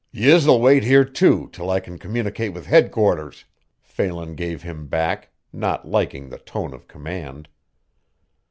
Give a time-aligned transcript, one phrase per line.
[0.11, 3.45] "Yez'll wait here, too, till I can communicate with headquarters,"
[3.83, 7.47] Phelan gave him back, not liking the tone of command.